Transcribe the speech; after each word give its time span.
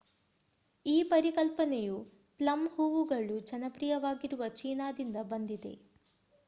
ಈ 0.85 1.03
ಪರಿಕಲ್ಪನೆಯು 1.03 1.97
ಪ್ಲಮ್ 2.39 2.67
ಹೂವುಗಳು 2.67 3.39
ಜನಪ್ರಿಯವಾಗಿರುವ 3.39 4.47
ಚೀನಾ 4.53 4.91
ದಿಂದ 4.91 5.15
ಬಂದಿದೆ 5.23 5.73